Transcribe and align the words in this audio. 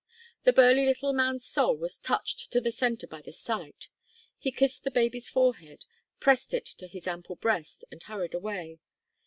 The 0.45 0.51
burly 0.53 0.87
little 0.87 1.13
man's 1.13 1.45
soul 1.45 1.77
was 1.77 1.99
touched 1.99 2.49
to 2.53 2.59
the 2.59 2.71
centre 2.71 3.05
by 3.05 3.21
the 3.21 3.31
sight. 3.31 3.87
He 4.39 4.51
kissed 4.51 4.83
the 4.83 4.89
baby's 4.89 5.29
forehead, 5.29 5.85
pressed 6.19 6.55
it 6.55 6.65
to 6.79 6.87
his 6.87 7.05
ample 7.05 7.35
breast, 7.35 7.85
and 7.91 8.01
hurried 8.01 8.33
away. 8.33 8.79